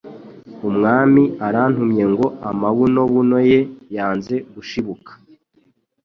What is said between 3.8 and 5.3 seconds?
yanze gushibuka